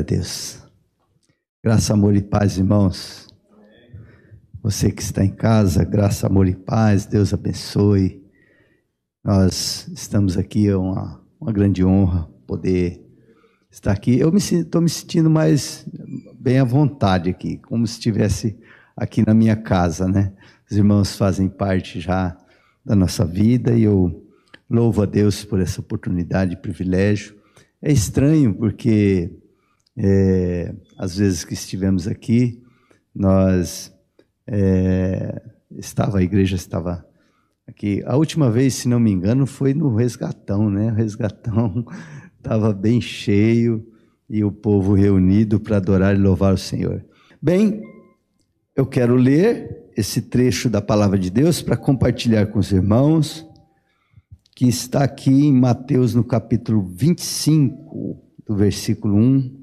[0.00, 0.58] Glória a Deus.
[1.62, 3.28] Graça, amor e paz, irmãos.
[4.62, 8.22] Você que está em casa, graça, amor e paz, Deus abençoe.
[9.22, 13.04] Nós estamos aqui, é uma, uma grande honra poder
[13.70, 14.18] estar aqui.
[14.18, 15.86] Eu estou me, me sentindo mais
[16.34, 18.58] bem à vontade aqui, como se estivesse
[18.96, 20.32] aqui na minha casa, né?
[20.70, 22.38] Os irmãos fazem parte já
[22.84, 24.26] da nossa vida e eu
[24.68, 27.34] louvo a Deus por essa oportunidade, privilégio.
[27.82, 29.30] É estranho porque
[30.02, 32.62] é, às vezes que estivemos aqui,
[33.14, 33.94] nós
[34.46, 35.42] é,
[35.76, 37.04] estava a igreja estava
[37.68, 38.02] aqui.
[38.06, 40.90] A última vez, se não me engano, foi no resgatão, né?
[40.90, 41.84] O resgatão
[42.38, 43.86] estava bem cheio
[44.28, 47.04] e o povo reunido para adorar e louvar o Senhor.
[47.42, 47.82] Bem,
[48.74, 53.46] eu quero ler esse trecho da palavra de Deus para compartilhar com os irmãos,
[54.56, 59.59] que está aqui em Mateus no capítulo 25, do versículo 1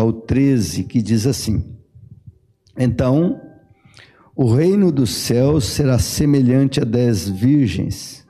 [0.00, 1.76] ao 13, que diz assim:
[2.76, 3.40] Então,
[4.34, 8.26] o reino dos céus será semelhante a dez virgens,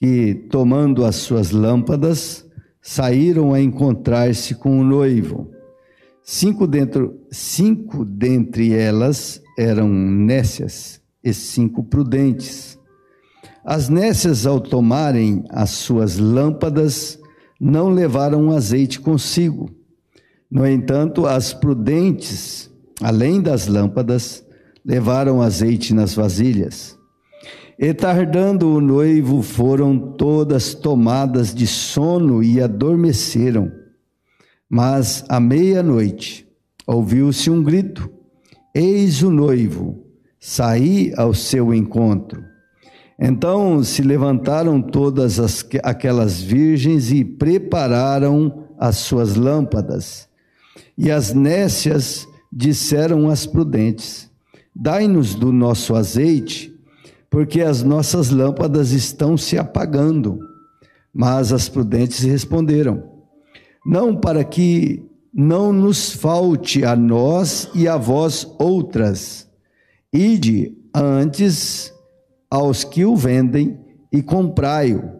[0.00, 2.46] que, tomando as suas lâmpadas,
[2.80, 5.50] saíram a encontrar-se com o noivo.
[6.22, 12.78] Cinco, dentro, cinco dentre elas eram nécias e cinco prudentes.
[13.64, 17.18] As nécias, ao tomarem as suas lâmpadas,
[17.60, 19.75] não levaram azeite consigo
[20.56, 22.70] no entanto, as prudentes,
[23.02, 24.42] além das lâmpadas,
[24.82, 26.96] levaram azeite nas vasilhas.
[27.78, 33.70] E tardando o noivo, foram todas tomadas de sono e adormeceram.
[34.66, 36.48] Mas à meia-noite
[36.86, 38.10] ouviu-se um grito:
[38.74, 40.06] Eis o noivo,
[40.40, 42.42] saí ao seu encontro.
[43.20, 50.25] Então se levantaram todas as, aquelas virgens e prepararam as suas lâmpadas.
[50.96, 54.30] E as nécias disseram às prudentes:
[54.74, 56.74] Dai-nos do nosso azeite,
[57.30, 60.38] porque as nossas lâmpadas estão se apagando.
[61.12, 63.02] Mas as prudentes responderam:
[63.84, 65.02] Não para que
[65.32, 69.46] não nos falte a nós e a vós outras.
[70.10, 71.92] Ide antes
[72.50, 73.78] aos que o vendem
[74.10, 75.10] e comprai-o.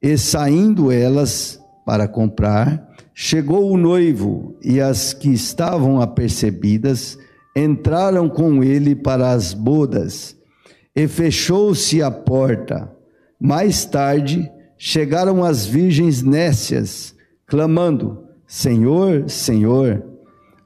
[0.00, 7.18] E saindo elas para comprar, Chegou o noivo e as que estavam apercebidas
[7.54, 10.36] entraram com ele para as bodas
[10.94, 12.90] e fechou-se a porta.
[13.38, 17.14] Mais tarde chegaram as virgens nécias,
[17.46, 20.02] clamando: Senhor, Senhor,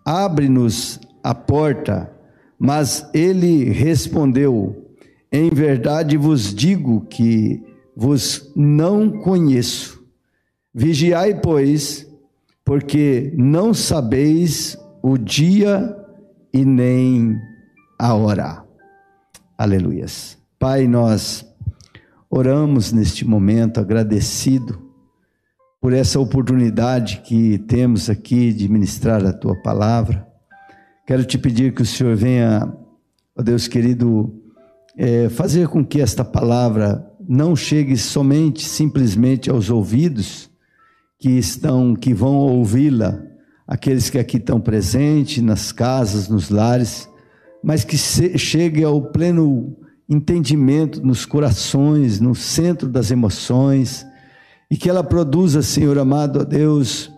[0.05, 2.13] abre-nos a porta.
[2.59, 4.87] Mas ele respondeu:
[5.31, 7.63] Em verdade vos digo que
[7.95, 10.03] vos não conheço.
[10.75, 12.06] Vigiai, pois,
[12.67, 15.97] porque não sabeis o dia
[16.53, 17.39] e nem
[17.97, 18.65] a hora.
[19.57, 20.37] Aleluias.
[20.59, 21.47] Pai, nós
[22.29, 24.83] oramos neste momento agradecido
[25.81, 30.27] por essa oportunidade que temos aqui de ministrar a tua palavra.
[31.07, 32.67] Quero te pedir que o Senhor venha,
[33.39, 34.43] ó Deus querido,
[34.99, 40.51] é, fazer com que esta palavra não chegue somente, simplesmente aos ouvidos,
[41.19, 43.21] que estão, que vão ouvi-la,
[43.67, 47.09] aqueles que aqui estão presentes, nas casas, nos lares,
[47.65, 49.77] mas que chegue ao pleno
[50.09, 54.07] entendimento nos corações, no centro das emoções,
[54.71, 57.13] e que ela produza, Senhor amado, a Deus,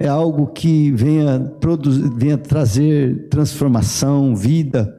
[0.00, 4.98] é algo que venha, produzir, venha trazer transformação, vida,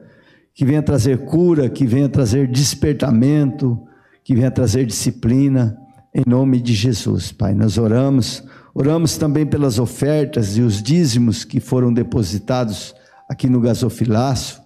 [0.54, 3.80] que venha trazer cura, que venha trazer despertamento,
[4.22, 5.76] que venha trazer disciplina
[6.14, 7.54] em nome de Jesus, Pai.
[7.54, 12.94] Nós oramos, oramos também pelas ofertas e os dízimos que foram depositados
[13.28, 14.62] aqui no gasofilaço,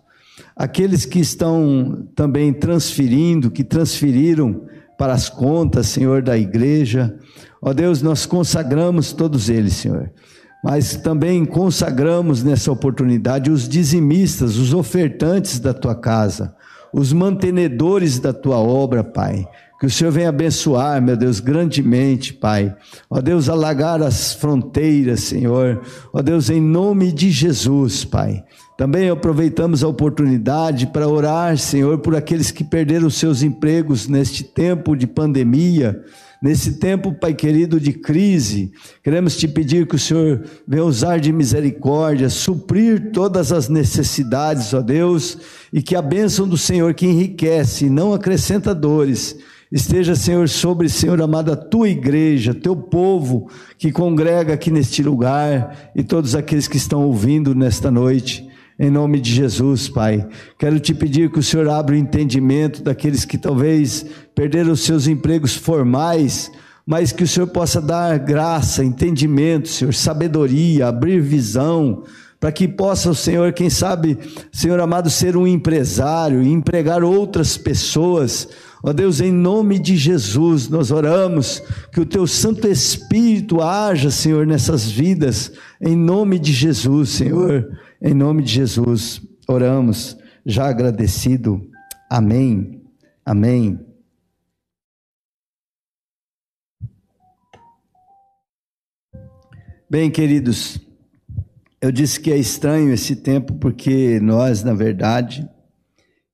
[0.55, 4.67] aqueles que estão também transferindo, que transferiram
[4.99, 7.17] para as contas, Senhor, da igreja.
[7.63, 10.13] Ó Deus, nós consagramos todos eles, Senhor.
[10.62, 16.55] Mas também consagramos nessa oportunidade os dizimistas, os ofertantes da tua casa,
[16.93, 19.49] os mantenedores da tua obra, Pai
[19.79, 22.75] que o Senhor venha abençoar, meu Deus, grandemente, Pai.
[23.09, 25.83] Ó Deus, alagar as fronteiras, Senhor.
[26.13, 28.43] Ó Deus, em nome de Jesus, Pai.
[28.77, 34.97] Também aproveitamos a oportunidade para orar, Senhor, por aqueles que perderam seus empregos neste tempo
[34.97, 36.01] de pandemia,
[36.43, 38.73] nesse tempo, Pai querido, de crise.
[39.03, 44.81] Queremos te pedir que o Senhor venha usar de misericórdia, suprir todas as necessidades, ó
[44.81, 45.39] Deus,
[45.73, 49.37] e que a bênção do Senhor que enriquece não acrescenta dores
[49.70, 55.91] Esteja, Senhor, sobre, Senhor amado, a tua igreja, teu povo que congrega aqui neste lugar
[55.94, 58.49] e todos aqueles que estão ouvindo nesta noite.
[58.79, 60.26] Em nome de Jesus, Pai.
[60.59, 65.06] Quero te pedir que o Senhor abra o entendimento daqueles que talvez perderam os seus
[65.06, 66.50] empregos formais,
[66.87, 72.05] mas que o Senhor possa dar graça, entendimento, Senhor, sabedoria, abrir visão,
[72.41, 74.17] para que possa o Senhor, quem sabe,
[74.50, 78.49] Senhor amado, ser um empresário e empregar outras pessoas.
[78.83, 81.61] Ó Deus, em nome de Jesus, nós oramos
[81.93, 88.15] que o teu Santo Espírito haja, Senhor, nessas vidas, em nome de Jesus, Senhor, em
[88.15, 90.17] nome de Jesus, oramos,
[90.47, 91.69] já agradecido.
[92.09, 92.81] Amém.
[93.27, 93.81] Amém.
[99.91, 100.79] Bem, queridos,
[101.81, 105.49] eu disse que é estranho esse tempo porque nós, na verdade,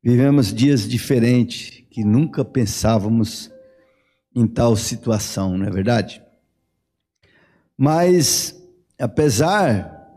[0.02, 3.52] vivemos dias diferentes que nunca pensávamos
[4.34, 6.20] em tal situação, não é verdade?
[7.78, 8.60] Mas,
[8.98, 10.12] apesar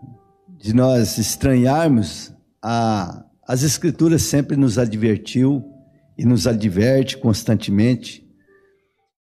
[0.58, 5.72] de nós estranharmos, a, as Escrituras sempre nos advertiu
[6.18, 8.28] e nos adverte constantemente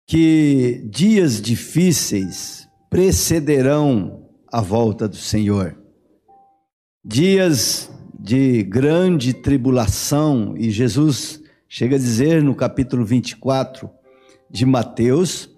[0.06, 5.81] que dias difíceis precederão a volta do Senhor.
[7.01, 7.89] Dias
[8.19, 11.40] de grande tribulação, e Jesus
[11.73, 13.89] chega a dizer no capítulo 24
[14.50, 15.50] de Mateus: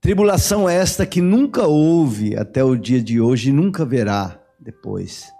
[0.00, 5.32] tribulação esta que nunca houve até o dia de hoje e nunca verá depois.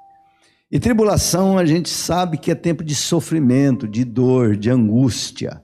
[0.70, 5.60] E tribulação a gente sabe que é tempo de sofrimento, de dor, de angústia.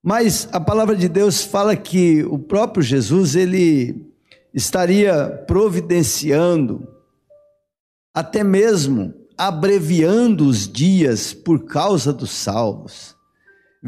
[0.00, 4.12] Mas a palavra de Deus fala que o próprio Jesus, ele
[4.54, 6.86] estaria providenciando,
[8.14, 13.15] até mesmo abreviando os dias por causa dos salvos.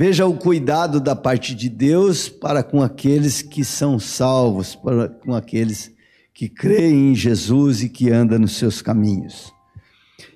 [0.00, 5.35] Veja o cuidado da parte de Deus para com aqueles que são salvos, para com
[5.35, 5.93] aqueles
[6.33, 9.53] que creem em Jesus e que andam nos seus caminhos.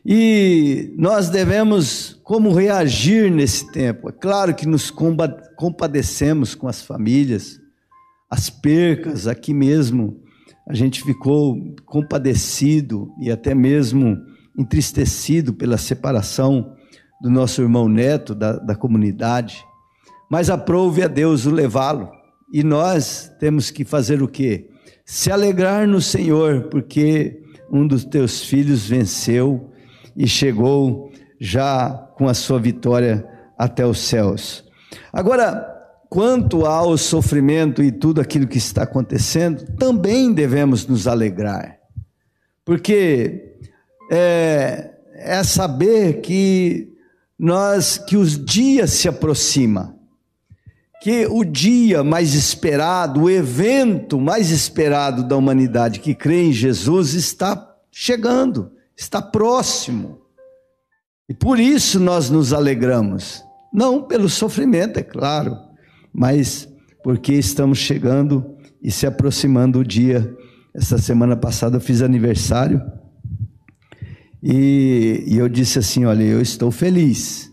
[0.04, 4.08] E nós devemos como reagir nesse tempo?
[4.08, 7.60] É claro que nos compadecemos com as famílias,
[8.28, 10.20] as percas aqui mesmo
[10.66, 14.20] a gente ficou compadecido e até mesmo
[14.58, 16.74] entristecido pela separação
[17.22, 19.64] do nosso irmão neto da, da comunidade,
[20.28, 22.10] mas aprove a Deus o levá-lo.
[22.52, 24.68] E nós temos que fazer o quê?
[25.06, 27.40] Se alegrar no Senhor, porque
[27.70, 29.70] um dos teus filhos venceu
[30.16, 33.24] e chegou já com a sua vitória
[33.56, 34.64] até os céus.
[35.12, 35.64] Agora,
[36.10, 41.78] quanto ao sofrimento e tudo aquilo que está acontecendo, também devemos nos alegrar,
[42.64, 43.54] porque
[44.10, 46.91] é, é saber que
[47.42, 49.98] nós que os dias se aproximam,
[51.02, 57.14] que o dia mais esperado, o evento mais esperado da humanidade que crê em Jesus
[57.14, 60.20] está chegando, está próximo.
[61.28, 63.42] E por isso nós nos alegramos,
[63.74, 65.56] não pelo sofrimento, é claro,
[66.12, 66.68] mas
[67.02, 70.32] porque estamos chegando e se aproximando o dia.
[70.72, 72.80] Essa semana passada eu fiz aniversário
[74.42, 77.52] e, e eu disse assim: Olha, eu estou feliz,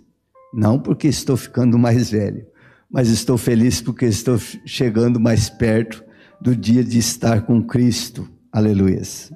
[0.53, 2.45] não porque estou ficando mais velho,
[2.89, 6.03] mas estou feliz porque estou chegando mais perto
[6.41, 8.27] do dia de estar com Cristo.
[8.51, 9.31] Aleluias.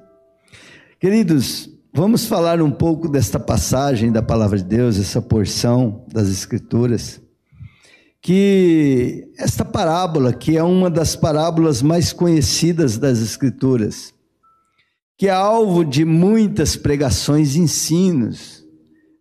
[0.99, 7.21] Queridos, vamos falar um pouco desta passagem da palavra de Deus, essa porção das Escrituras
[8.23, 14.13] que esta parábola, que é uma das parábolas mais conhecidas das Escrituras,
[15.23, 18.61] que é alvo de muitas pregações e ensinos.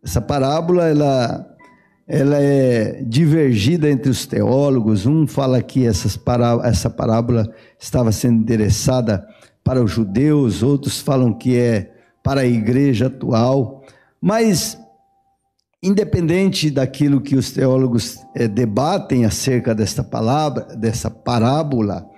[0.02, 1.46] Essa parábola, ela,
[2.08, 5.06] ela é divergida entre os teólogos.
[5.06, 9.24] Um fala que essas pará essa parábola estava sendo endereçada
[9.62, 13.84] para os judeus, outros falam que é para a igreja atual.
[14.20, 14.76] Mas
[15.80, 22.10] independente daquilo que os teólogos é, debatem acerca desta palavra, dessa parábola,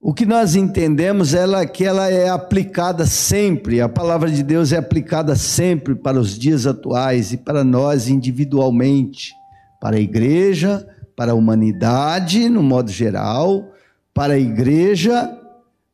[0.00, 4.76] o que nós entendemos é que ela é aplicada sempre, a palavra de Deus é
[4.76, 9.32] aplicada sempre para os dias atuais e para nós individualmente,
[9.80, 10.86] para a igreja,
[11.16, 13.72] para a humanidade no modo geral,
[14.14, 15.36] para a igreja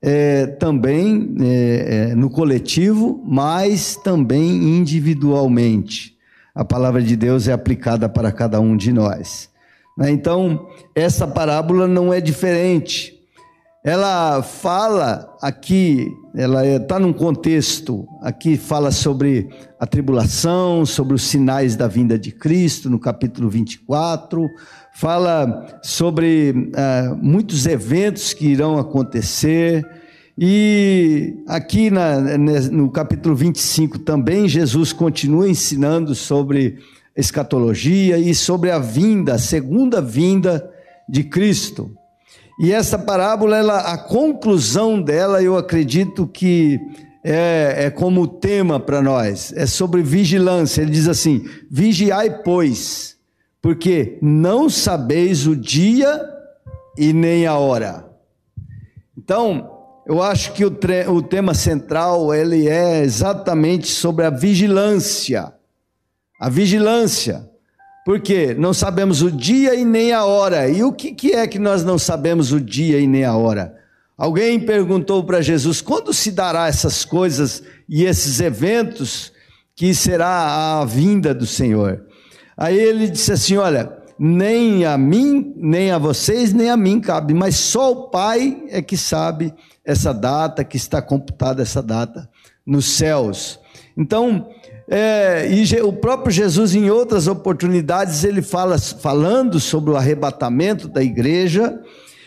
[0.03, 6.15] é, também é, no coletivo, mas também individualmente
[6.55, 9.51] a palavra de Deus é aplicada para cada um de nós.
[9.99, 10.11] Né?
[10.11, 13.15] Então, essa parábola não é diferente.
[13.85, 19.47] Ela fala aqui, ela está num contexto, aqui fala sobre
[19.79, 24.49] a tribulação, sobre os sinais da vinda de Cristo, no capítulo 24,
[24.95, 29.87] fala sobre uh, muitos eventos que irão acontecer,
[30.37, 36.79] e aqui na, no capítulo 25 também, Jesus continua ensinando sobre
[37.15, 40.71] escatologia e sobre a vinda, a segunda vinda
[41.07, 41.95] de Cristo.
[42.59, 46.79] E essa parábola, ela, a conclusão dela, eu acredito que
[47.25, 50.83] é, é como tema para nós, é sobre vigilância.
[50.83, 53.17] Ele diz assim: vigiai, pois,
[53.61, 56.21] porque não sabeis o dia
[56.97, 58.07] e nem a hora.
[59.17, 59.71] Então,
[60.07, 65.53] eu acho que o, o tema central ele é exatamente sobre a vigilância.
[66.39, 67.49] A vigilância.
[68.05, 70.69] Porque não sabemos o dia e nem a hora.
[70.69, 73.75] E o que, que é que nós não sabemos o dia e nem a hora?
[74.17, 79.33] Alguém perguntou para Jesus: quando se dará essas coisas e esses eventos
[79.75, 82.05] que será a vinda do Senhor?
[82.57, 87.35] Aí ele disse assim: Olha, nem a mim, nem a vocês, nem a mim cabe,
[87.35, 89.53] mas só o Pai é que sabe
[89.85, 92.29] essa data, que está computada essa data
[92.65, 93.59] nos céus.
[93.97, 94.49] Então,
[94.89, 101.03] é, e o próprio Jesus, em outras oportunidades, ele fala falando sobre o arrebatamento da
[101.03, 101.81] igreja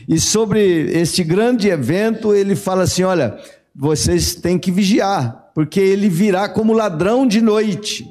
[0.08, 3.38] e sobre este grande evento, ele fala assim: olha,
[3.76, 8.08] vocês têm que vigiar, porque ele virá como ladrão de noite.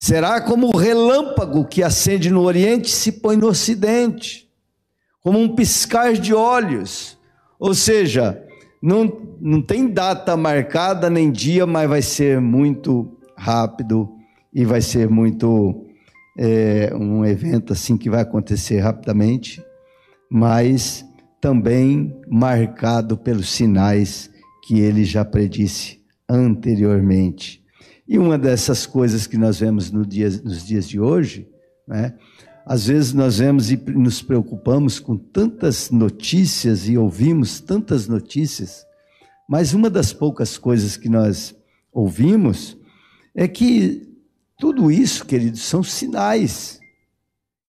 [0.00, 4.48] Será como o relâmpago que acende no oriente e se põe no ocidente,
[5.22, 7.18] como um piscar de olhos.
[7.58, 8.42] Ou seja,
[8.82, 14.08] não, não tem data marcada nem dia, mas vai ser muito rápido
[14.52, 15.86] e vai ser muito
[16.38, 19.62] é, um evento assim que vai acontecer rapidamente,
[20.30, 21.04] mas
[21.40, 24.30] também marcado pelos sinais
[24.66, 27.62] que ele já predisse anteriormente.
[28.06, 31.48] E uma dessas coisas que nós vemos no dia, nos dias de hoje,
[31.86, 32.14] né?
[32.66, 38.86] às vezes nós vemos e nos preocupamos com tantas notícias e ouvimos tantas notícias,
[39.48, 41.54] mas uma das poucas coisas que nós
[41.92, 42.76] ouvimos
[43.34, 44.14] é que
[44.58, 46.78] tudo isso, queridos, são sinais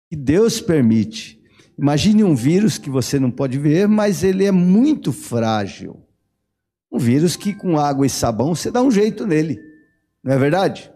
[0.08, 1.40] que Deus permite.
[1.78, 6.02] Imagine um vírus que você não pode ver, mas ele é muito frágil.
[6.90, 9.58] Um vírus que com água e sabão você dá um jeito nele,
[10.22, 10.92] não é verdade?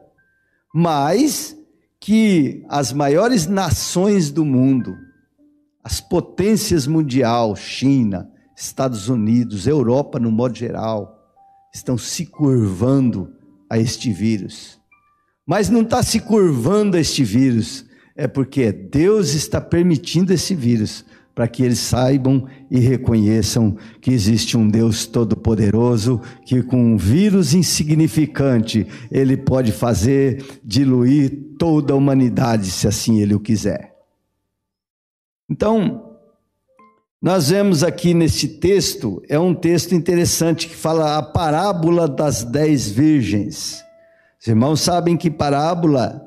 [0.75, 1.57] Mas
[1.99, 4.95] que as maiores nações do mundo,
[5.83, 11.17] as potências mundial, China, Estados Unidos, Europa no modo geral,
[11.73, 13.36] estão se curvando
[13.69, 14.79] a este vírus.
[15.47, 17.85] Mas não está se curvando a este vírus,
[18.17, 21.05] é porque Deus está permitindo esse vírus
[21.35, 27.53] para que eles saibam e reconheçam que existe um Deus todo-poderoso que com um vírus
[27.53, 33.95] insignificante ele pode fazer diluir toda a humanidade se assim ele o quiser.
[35.49, 36.06] Então,
[37.21, 42.91] nós vemos aqui neste texto, é um texto interessante que fala a parábola das dez
[42.91, 43.83] virgens.
[44.39, 46.23] Os irmãos sabem que parábola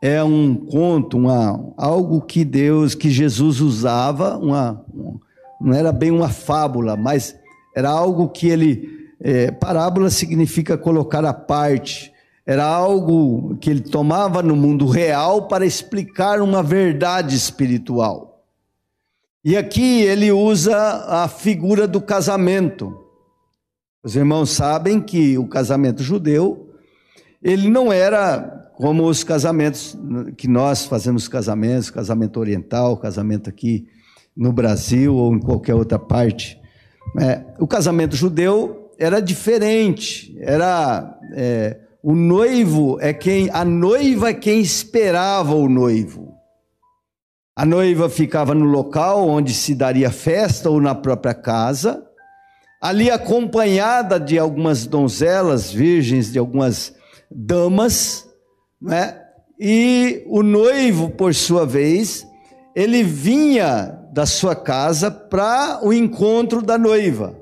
[0.00, 4.82] é um conto, uma, algo que Deus, que Jesus usava, uma,
[5.60, 7.36] não era bem uma fábula, mas
[7.76, 8.98] era algo que ele.
[9.22, 12.10] É, parábola significa colocar à parte,
[12.46, 18.29] era algo que ele tomava no mundo real para explicar uma verdade espiritual.
[19.42, 20.76] E aqui ele usa
[21.08, 22.94] a figura do casamento.
[24.04, 26.70] Os irmãos sabem que o casamento judeu,
[27.42, 29.96] ele não era como os casamentos
[30.36, 33.86] que nós fazemos casamentos, casamento oriental, casamento aqui
[34.36, 36.60] no Brasil ou em qualquer outra parte.
[37.18, 44.34] É, o casamento judeu era diferente, era é, o noivo é quem, a noiva é
[44.34, 46.39] quem esperava o noivo.
[47.60, 52.02] A noiva ficava no local onde se daria festa ou na própria casa,
[52.80, 56.94] ali acompanhada de algumas donzelas virgens, de algumas
[57.30, 58.26] damas,
[58.80, 59.14] né?
[59.60, 62.26] E o noivo, por sua vez,
[62.74, 67.38] ele vinha da sua casa para o encontro da noiva.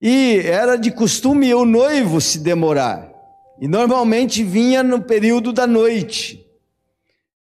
[0.00, 3.12] E era de costume o noivo se demorar.
[3.60, 6.41] E normalmente vinha no período da noite.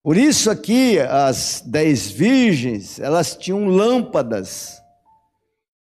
[0.03, 4.79] Por isso aqui as dez virgens, elas tinham lâmpadas.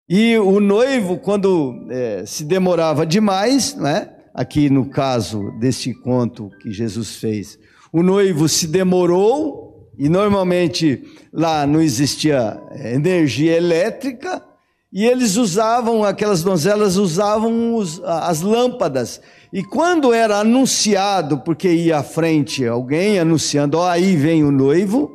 [0.09, 4.09] E o noivo, quando é, se demorava demais, né?
[4.33, 7.57] aqui no caso deste conto que Jesus fez,
[7.91, 14.43] o noivo se demorou, e normalmente lá não existia é, energia elétrica,
[14.91, 19.21] e eles usavam, aquelas donzelas usavam os, as lâmpadas.
[19.53, 24.51] E quando era anunciado, porque ia à frente alguém anunciando, ó, oh, aí vem o
[24.51, 25.09] noivo,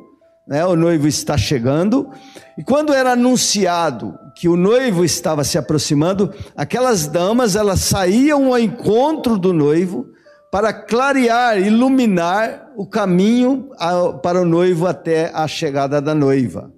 [0.47, 2.09] né, o noivo está chegando,
[2.57, 8.59] e quando era anunciado que o noivo estava se aproximando, aquelas damas, elas saíam ao
[8.59, 10.05] encontro do noivo,
[10.51, 13.69] para clarear, iluminar o caminho
[14.23, 16.71] para o noivo até a chegada da noiva.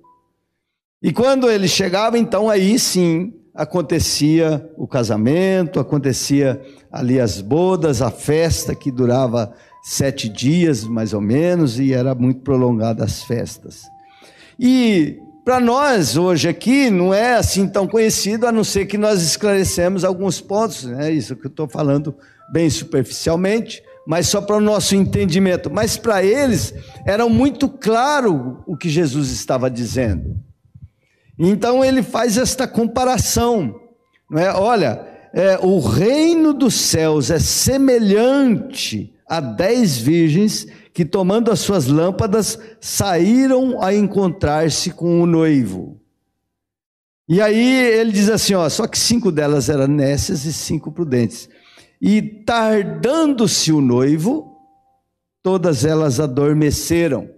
[1.01, 8.11] E quando ele chegava, então aí sim acontecia o casamento, acontecia ali as bodas, a
[8.11, 9.53] festa que durava
[9.83, 13.83] sete dias mais ou menos e era muito prolongada as festas.
[14.59, 19.21] E para nós hoje aqui não é assim tão conhecido, a não ser que nós
[19.21, 21.11] esclarecemos alguns pontos, né?
[21.11, 22.13] Isso que eu estou falando
[22.51, 25.69] bem superficialmente, mas só para o nosso entendimento.
[25.71, 26.73] Mas para eles
[27.05, 30.48] era muito claro o que Jesus estava dizendo.
[31.39, 33.73] Então ele faz esta comparação,
[34.29, 34.53] não é?
[34.53, 41.87] Olha, é, o reino dos céus é semelhante a dez virgens que, tomando as suas
[41.87, 46.01] lâmpadas, saíram a encontrar-se com o noivo.
[47.27, 51.47] E aí ele diz assim: ó, só que cinco delas eram nécias e cinco prudentes.
[52.01, 54.57] E tardando-se o noivo,
[55.41, 57.29] todas elas adormeceram.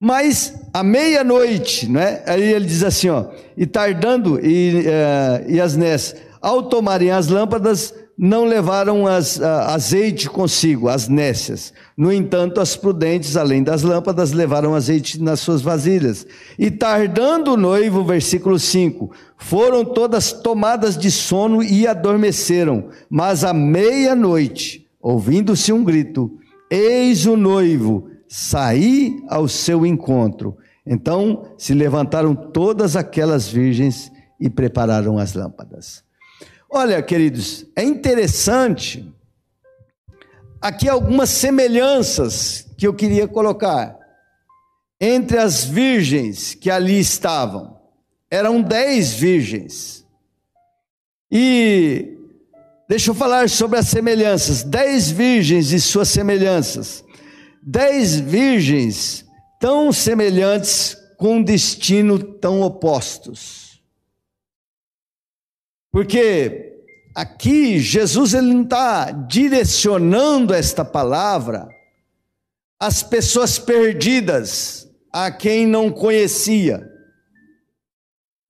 [0.00, 2.22] Mas à meia-noite, né?
[2.26, 3.26] Aí ele diz assim, ó,
[3.56, 9.44] e tardando e, uh, e as nés, ao tomarem as lâmpadas, não levaram as, uh,
[9.68, 11.72] azeite consigo, as nécias.
[11.96, 16.24] No entanto, as prudentes, além das lâmpadas, levaram azeite nas suas vasilhas.
[16.56, 22.88] E tardando o noivo, versículo 5, foram todas tomadas de sono e adormeceram.
[23.10, 26.38] Mas à meia-noite, ouvindo-se um grito,
[26.70, 30.58] eis o noivo sair ao seu encontro.
[30.86, 36.04] Então se levantaram todas aquelas virgens e prepararam as lâmpadas.
[36.70, 39.10] Olha, queridos, é interessante
[40.60, 43.98] aqui algumas semelhanças que eu queria colocar
[45.00, 47.78] entre as virgens que ali estavam.
[48.30, 50.04] Eram dez virgens.
[51.30, 52.18] E
[52.88, 54.62] deixa eu falar sobre as semelhanças.
[54.62, 57.04] Dez virgens e suas semelhanças
[57.62, 59.24] dez virgens
[59.60, 63.82] tão semelhantes com destino tão opostos.
[65.90, 66.82] Porque
[67.14, 71.68] aqui Jesus ele não está direcionando esta palavra
[72.78, 76.88] às pessoas perdidas, a quem não conhecia.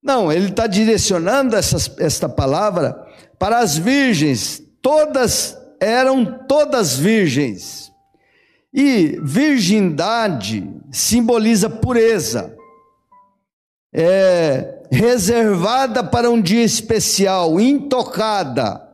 [0.03, 2.95] Não, ele está direcionando essas, esta palavra
[3.39, 7.88] para as virgens, todas eram todas virgens.
[8.73, 12.57] E virgindade simboliza pureza,
[13.93, 18.87] é reservada para um dia especial, intocada.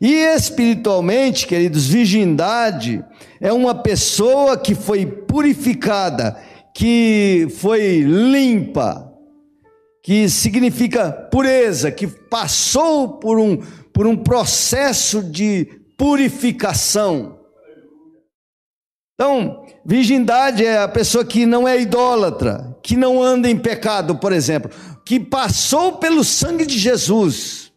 [0.00, 3.04] E espiritualmente, queridos, virgindade
[3.40, 6.40] é uma pessoa que foi purificada,
[6.74, 9.12] que foi limpa,
[10.02, 13.58] que significa pureza, que passou por um,
[13.92, 15.66] por um processo de
[15.98, 17.39] purificação.
[19.20, 24.32] Então, virgindade é a pessoa que não é idólatra, que não anda em pecado, por
[24.32, 24.70] exemplo,
[25.04, 27.70] que passou pelo sangue de Jesus.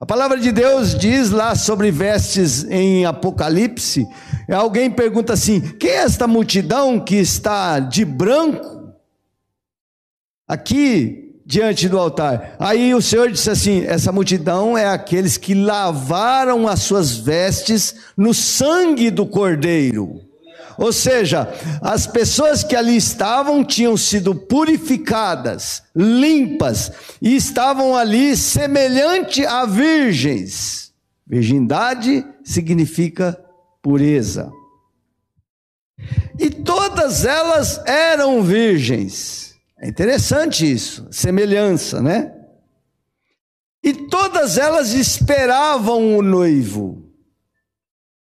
[0.00, 4.04] A palavra de Deus diz lá sobre vestes em Apocalipse.
[4.52, 8.94] Alguém pergunta assim: quem é esta multidão que está de branco
[10.48, 12.56] aqui diante do altar?
[12.58, 18.34] Aí o Senhor disse assim: essa multidão é aqueles que lavaram as suas vestes no
[18.34, 20.33] sangue do Cordeiro.
[20.78, 21.48] Ou seja,
[21.80, 30.92] as pessoas que ali estavam tinham sido purificadas, limpas, e estavam ali semelhante a virgens.
[31.26, 33.38] Virgindade significa
[33.82, 34.50] pureza.
[36.38, 39.54] E todas elas eram virgens.
[39.78, 42.32] É interessante isso, semelhança, né?
[43.82, 47.03] E todas elas esperavam o noivo.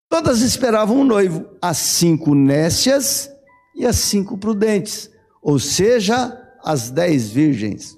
[0.08, 3.30] Todas esperavam um noivo, as cinco nécias
[3.74, 5.10] e as cinco prudentes,
[5.42, 7.96] ou seja, as dez virgens.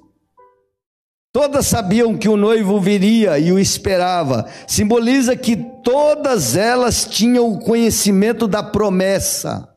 [1.32, 4.50] Todas sabiam que o noivo viria e o esperava.
[4.66, 9.68] Simboliza que todas elas tinham o conhecimento da promessa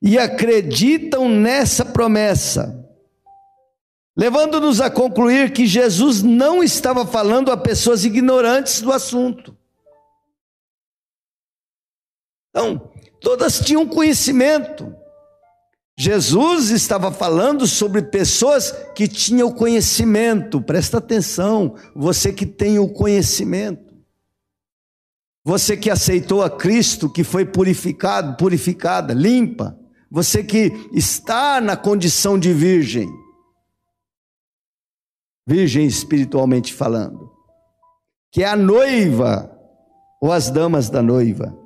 [0.00, 2.78] e acreditam nessa promessa.
[4.16, 9.56] Levando-nos a concluir que Jesus não estava falando a pessoas ignorantes do assunto.
[12.52, 14.94] Então, todas tinham conhecimento.
[15.96, 23.94] Jesus estava falando sobre pessoas que tinham conhecimento, presta atenção, você que tem o conhecimento,
[25.44, 29.78] você que aceitou a Cristo, que foi purificado, purificada, limpa,
[30.10, 33.08] você que está na condição de virgem,
[35.46, 37.30] virgem espiritualmente falando,
[38.30, 39.50] que é a noiva
[40.20, 41.61] ou as damas da noiva.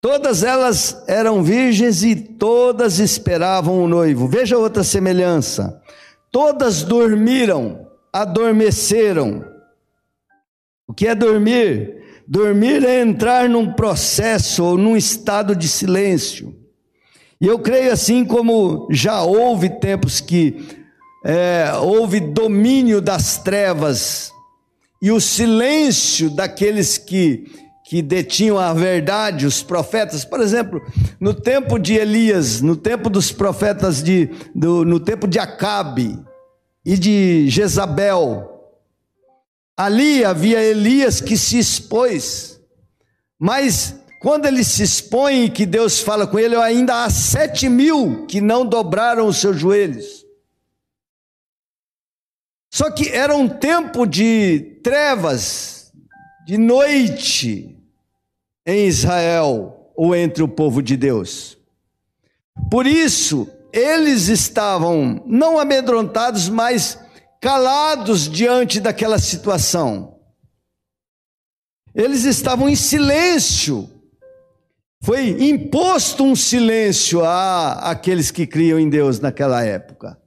[0.00, 4.28] Todas elas eram virgens e todas esperavam o noivo.
[4.28, 5.82] Veja outra semelhança.
[6.30, 9.44] Todas dormiram, adormeceram.
[10.86, 12.04] O que é dormir?
[12.28, 16.54] Dormir é entrar num processo ou num estado de silêncio.
[17.40, 20.84] E eu creio assim como já houve tempos que
[21.24, 24.32] é, houve domínio das trevas
[25.02, 27.44] e o silêncio daqueles que
[27.88, 30.82] que detinham a verdade, os profetas, por exemplo,
[31.20, 36.18] no tempo de Elias, no tempo dos profetas de, do, no tempo de Acabe
[36.84, 38.72] e de Jezabel,
[39.76, 42.60] ali havia Elias que se expôs,
[43.38, 48.26] mas quando ele se expõe e que Deus fala com ele, ainda há sete mil
[48.26, 50.26] que não dobraram os seus joelhos.
[52.68, 55.92] Só que era um tempo de trevas,
[56.44, 57.75] de noite,
[58.66, 61.56] em Israel ou entre o povo de Deus.
[62.70, 66.98] Por isso, eles estavam não amedrontados, mas
[67.40, 70.18] calados diante daquela situação.
[71.94, 73.88] Eles estavam em silêncio.
[75.02, 80.20] Foi imposto um silêncio a aqueles que criam em Deus naquela época.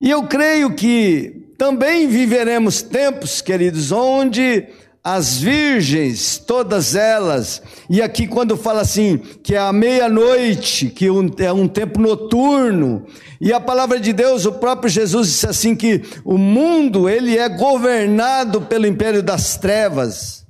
[0.00, 4.68] E eu creio que também viveremos tempos, queridos, onde
[5.06, 11.52] as virgens, todas elas, e aqui quando fala assim, que é a meia-noite, que é
[11.52, 13.04] um tempo noturno,
[13.38, 17.46] e a palavra de Deus, o próprio Jesus disse assim que o mundo, ele é
[17.50, 20.46] governado pelo império das trevas.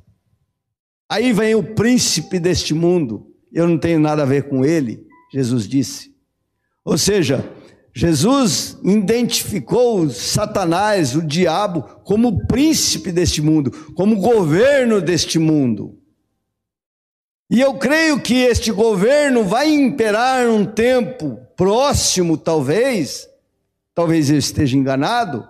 [1.10, 5.66] Aí vem o príncipe deste mundo, eu não tenho nada a ver com ele, Jesus
[5.66, 6.14] disse.
[6.84, 7.44] Ou seja,
[7.94, 15.96] Jesus identificou Satanás, o diabo, como príncipe deste mundo, como governo deste mundo.
[17.48, 23.28] E eu creio que este governo vai imperar um tempo próximo, talvez,
[23.94, 25.46] talvez eu esteja enganado,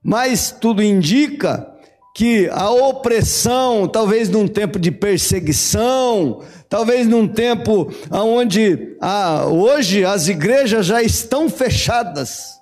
[0.00, 1.68] mas tudo indica
[2.14, 6.42] que a opressão, talvez num tempo de perseguição,
[6.72, 12.58] talvez num tempo onde ah, hoje as igrejas já estão fechadas,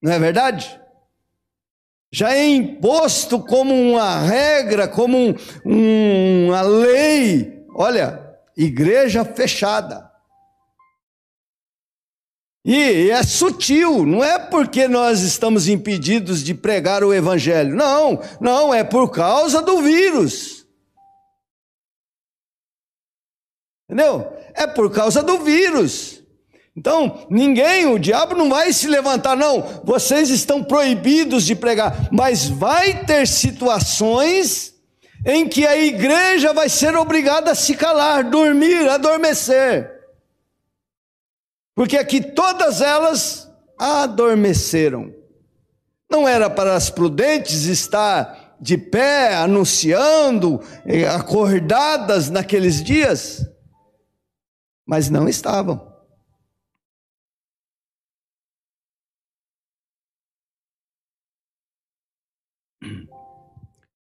[0.00, 0.80] não é verdade?
[2.12, 5.34] Já é imposto como uma regra, como um,
[5.66, 10.08] um, uma lei, olha, igreja fechada.
[12.64, 17.74] E é sutil, não é porque nós estamos impedidos de pregar o Evangelho.
[17.74, 20.59] Não, não, é por causa do vírus.
[23.90, 24.32] Entendeu?
[24.54, 26.22] É por causa do vírus.
[26.76, 29.82] Então, ninguém, o diabo não vai se levantar, não.
[29.84, 32.08] Vocês estão proibidos de pregar.
[32.12, 34.74] Mas vai ter situações
[35.26, 40.00] em que a igreja vai ser obrigada a se calar, dormir, adormecer
[41.80, 45.14] porque aqui todas elas adormeceram.
[46.10, 53.46] Não era para as prudentes estar de pé, anunciando, eh, acordadas naqueles dias,
[54.90, 55.88] mas não estavam.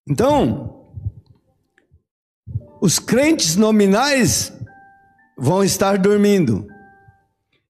[0.09, 0.89] Então,
[2.81, 4.51] os crentes nominais
[5.37, 6.65] vão estar dormindo.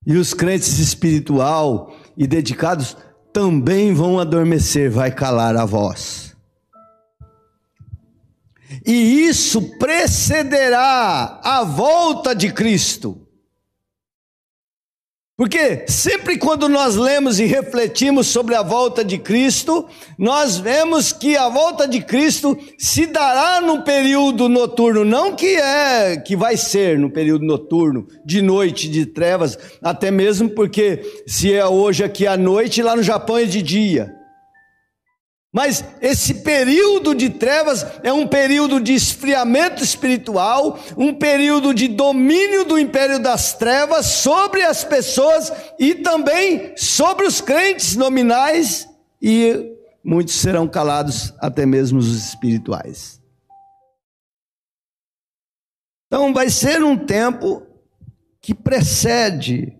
[0.07, 2.95] E os crentes espiritual e dedicados
[3.33, 6.32] também vão adormecer, vai calar a voz.
[8.85, 13.23] E isso precederá a volta de Cristo.
[15.35, 21.35] Porque sempre quando nós lemos e refletimos sobre a volta de Cristo, nós vemos que
[21.35, 26.99] a volta de Cristo se dará no período noturno, não que é que vai ser
[26.99, 32.37] no período noturno, de noite, de trevas, até mesmo porque se é hoje aqui à
[32.37, 34.22] noite, lá no Japão é de dia.
[35.53, 42.65] Mas esse período de trevas é um período de esfriamento espiritual, um período de domínio
[42.65, 48.89] do império das trevas sobre as pessoas e também sobre os crentes nominais,
[49.21, 53.21] e muitos serão calados, até mesmo os espirituais.
[56.07, 57.61] Então vai ser um tempo
[58.41, 59.77] que precede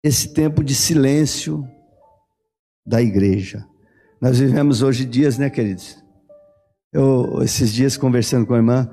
[0.00, 1.68] esse tempo de silêncio
[2.86, 3.68] da igreja.
[4.20, 5.96] Nós vivemos hoje dias, né, queridos?
[6.92, 8.90] Eu, esses dias, conversando com a irmã,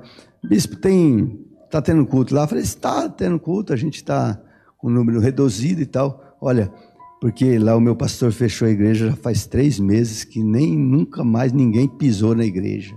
[0.48, 1.38] bispo, tem,
[1.70, 2.44] tá tendo culto lá?
[2.44, 4.40] Eu falei, está tendo culto, a gente está
[4.78, 6.38] com um número reduzido e tal.
[6.40, 6.72] Olha,
[7.20, 11.22] porque lá o meu pastor fechou a igreja já faz três meses que nem nunca
[11.22, 12.96] mais ninguém pisou na igreja.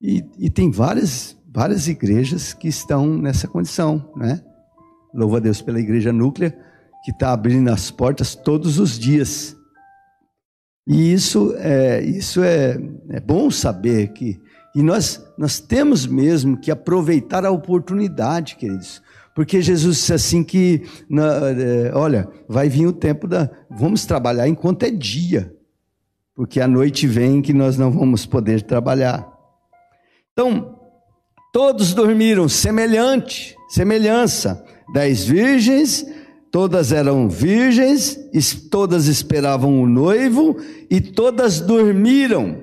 [0.00, 4.40] E, e tem várias, várias igrejas que estão nessa condição, né?
[5.12, 6.56] Louva a Deus pela igreja núclea,
[7.04, 9.56] que está abrindo as portas todos os dias.
[10.92, 12.76] E isso é, isso é,
[13.10, 14.40] é bom saber que.
[14.74, 19.00] E nós, nós temos mesmo que aproveitar a oportunidade, queridos.
[19.32, 23.48] Porque Jesus disse assim que, na, é, olha, vai vir o tempo da.
[23.70, 25.54] Vamos trabalhar enquanto é dia.
[26.34, 29.24] Porque a noite vem que nós não vamos poder trabalhar.
[30.32, 30.76] Então,
[31.52, 34.64] todos dormiram, semelhante, semelhança.
[34.92, 36.04] Dez virgens
[36.50, 38.18] Todas eram virgens,
[38.70, 40.56] todas esperavam o noivo
[40.90, 42.62] e todas dormiram.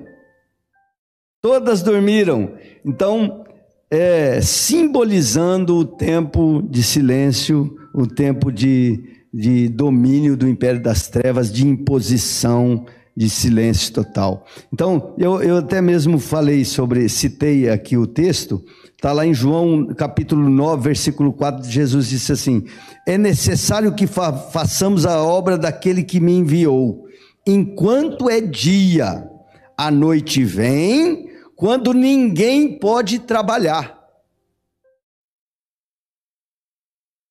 [1.40, 2.52] Todas dormiram.
[2.84, 3.44] Então,
[3.90, 11.50] é, simbolizando o tempo de silêncio, o tempo de, de domínio do império das trevas,
[11.50, 12.84] de imposição,
[13.16, 14.44] de silêncio total.
[14.72, 18.62] Então, eu, eu até mesmo falei sobre, citei aqui o texto,
[18.98, 22.64] Está lá em João capítulo 9, versículo 4, Jesus disse assim:
[23.06, 27.06] É necessário que fa façamos a obra daquele que me enviou,
[27.46, 29.30] enquanto é dia,
[29.76, 33.96] a noite vem, quando ninguém pode trabalhar.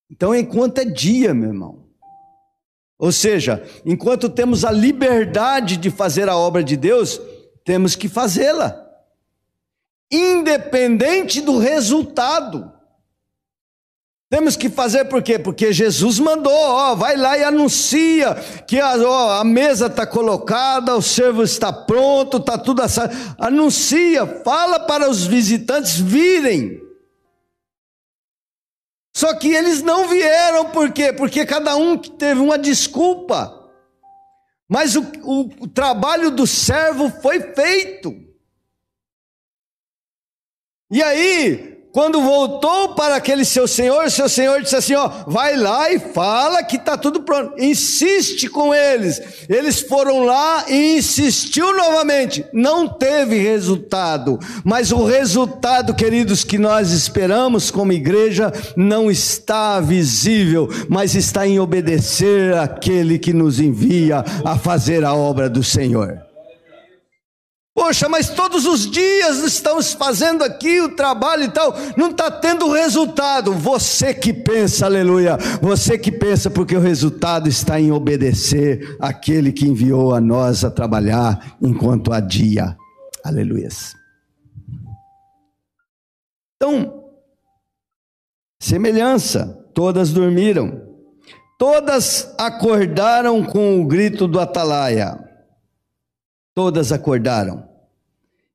[0.09, 1.85] Então, enquanto é dia, meu irmão.
[2.97, 7.19] Ou seja, enquanto temos a liberdade de fazer a obra de Deus,
[7.65, 8.86] temos que fazê-la
[10.11, 12.71] independente do resultado.
[14.29, 15.39] Temos que fazer por quê?
[15.39, 18.35] Porque Jesus mandou, ó, vai lá e anuncia
[18.67, 23.15] que a, ó, a mesa está colocada, o servo está pronto, está tudo assado.
[23.39, 26.81] Anuncia, fala para os visitantes virem.
[29.15, 31.13] Só que eles não vieram, por quê?
[31.13, 33.53] Porque cada um teve uma desculpa.
[34.67, 38.26] Mas o, o, o trabalho do servo foi feito.
[40.89, 45.91] E aí, quando voltou para aquele seu senhor, seu senhor disse assim: ó, vai lá
[45.91, 47.59] e fala que está tudo pronto.
[47.61, 49.19] Insiste com eles.
[49.49, 52.45] Eles foram lá e insistiu novamente.
[52.53, 54.39] Não teve resultado.
[54.63, 61.59] Mas o resultado, queridos, que nós esperamos como igreja não está visível, mas está em
[61.59, 66.26] obedecer aquele que nos envia a fazer a obra do Senhor.
[67.77, 72.71] Poxa, mas todos os dias estamos fazendo aqui o trabalho e tal, não está tendo
[72.71, 73.53] resultado.
[73.53, 79.67] Você que pensa, aleluia, você que pensa, porque o resultado está em obedecer aquele que
[79.67, 82.75] enviou a nós a trabalhar enquanto há dia,
[83.23, 83.69] aleluia.
[86.55, 87.11] Então,
[88.59, 90.81] semelhança, todas dormiram,
[91.59, 95.27] todas acordaram com o grito do atalaia.
[96.57, 97.66] Todas acordaram.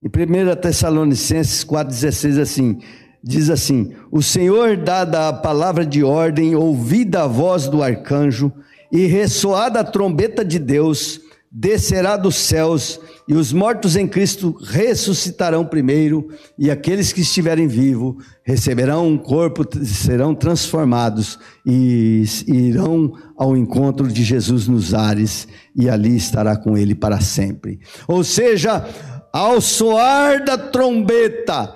[0.04, 2.78] Em 1 Tessalonicenses 4,16 assim,
[3.22, 8.52] diz assim: O Senhor, dada a palavra de ordem, ouvida a voz do arcanjo,
[8.90, 11.20] e ressoada a trombeta de Deus,
[11.52, 18.16] descerá dos céus, e os mortos em Cristo ressuscitarão primeiro, e aqueles que estiverem vivos
[18.42, 26.16] receberão um corpo, serão transformados e irão ao encontro de Jesus nos ares, e ali
[26.16, 27.78] estará com ele para sempre.
[28.08, 28.84] Ou seja,
[29.32, 31.74] ao soar da trombeta,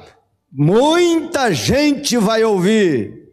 [0.53, 3.25] muita gente vai ouvir.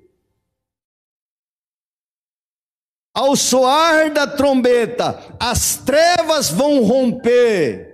[3.14, 7.92] Ao soar da trombeta, as trevas vão romper.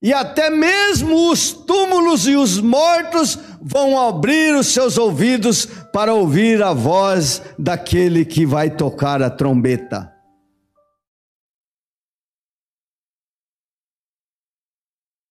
[0.00, 6.62] E até mesmo os túmulos e os mortos vão abrir os seus ouvidos para ouvir
[6.62, 10.11] a voz daquele que vai tocar a trombeta.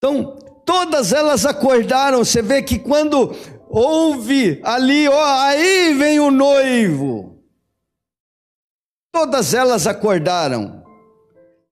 [0.04, 0.36] Então,
[0.66, 2.26] todas elas acordaram.
[2.26, 3.36] Você vê que quando
[3.70, 7.40] houve ali, ó, aí vem o noivo.
[9.14, 10.84] Todas elas acordaram.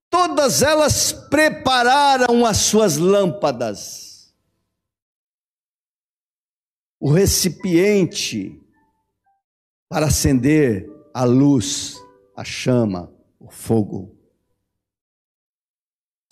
[0.08, 4.32] Todas elas prepararam as suas lâmpadas.
[7.00, 8.60] O recipiente
[9.88, 11.96] para acender a luz,
[12.36, 14.19] a chama, o fogo.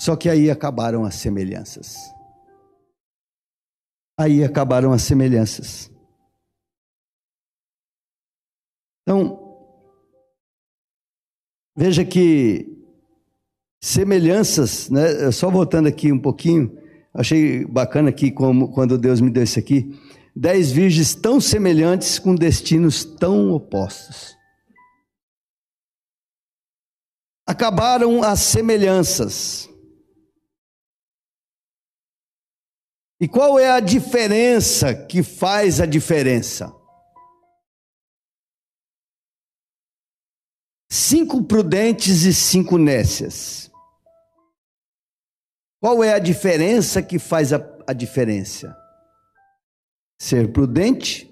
[0.00, 1.96] Só que aí acabaram as semelhanças.
[4.18, 5.90] Aí acabaram as semelhanças.
[9.02, 9.38] Então,
[11.76, 12.76] veja que
[13.82, 15.30] semelhanças, né?
[15.32, 16.76] Só voltando aqui um pouquinho,
[17.14, 19.98] achei bacana aqui como quando Deus me deu isso aqui,
[20.34, 24.36] dez virgens tão semelhantes com destinos tão opostos.
[27.46, 29.70] Acabaram as semelhanças.
[33.20, 36.72] E qual é a diferença que faz a diferença?
[40.88, 43.70] Cinco prudentes e cinco nécias.
[45.80, 48.76] Qual é a diferença que faz a, a diferença?
[50.20, 51.28] Ser prudente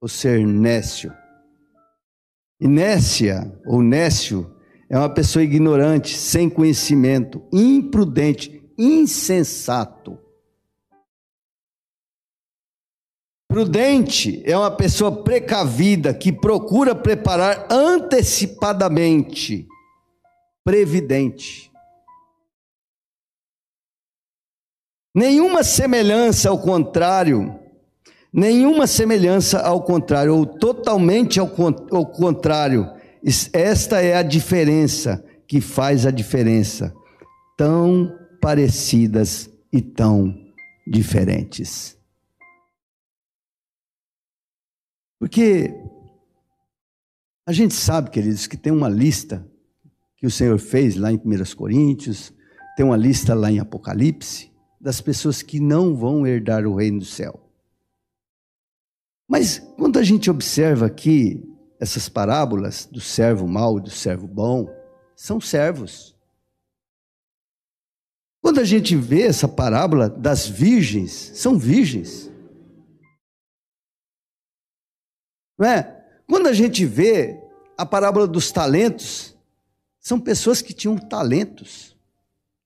[0.00, 1.12] ou ser nécio?
[2.60, 4.56] Inécia ou nécio
[4.88, 10.27] é uma pessoa ignorante, sem conhecimento, imprudente, insensato.
[13.58, 19.66] Prudente é uma pessoa precavida que procura preparar antecipadamente,
[20.62, 21.68] previdente.
[25.12, 27.58] Nenhuma semelhança ao contrário,
[28.32, 32.88] nenhuma semelhança ao contrário, ou totalmente ao, contrário.
[33.52, 36.94] Esta é a diferença que faz a diferença.
[37.56, 38.08] Tão
[38.40, 40.32] parecidas e tão
[40.86, 41.97] diferentes.
[45.18, 45.74] Porque
[47.46, 49.46] a gente sabe, queridos, que tem uma lista
[50.16, 52.32] que o Senhor fez lá em 1 Coríntios,
[52.76, 57.04] tem uma lista lá em Apocalipse, das pessoas que não vão herdar o reino do
[57.04, 57.40] céu.
[59.26, 61.42] Mas quando a gente observa aqui
[61.80, 64.68] essas parábolas do servo mau e do servo bom,
[65.14, 66.16] são servos.
[68.40, 72.27] Quando a gente vê essa parábola das virgens, são virgens.
[75.58, 76.06] Não é?
[76.26, 77.42] Quando a gente vê
[77.76, 79.36] a parábola dos talentos,
[79.98, 81.96] são pessoas que tinham talentos,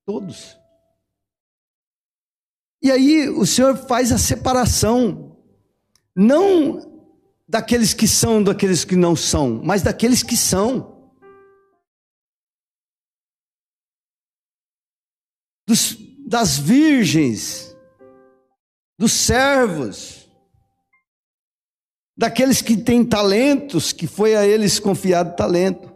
[0.04, 0.58] todos.
[2.82, 5.36] E aí o Senhor faz a separação,
[6.14, 7.06] não
[7.48, 11.10] daqueles que são, daqueles que não são, mas daqueles que são.
[15.66, 17.76] Dos, das virgens,
[18.98, 20.21] dos servos,
[22.22, 25.92] daqueles que têm talentos, que foi a eles confiado talento.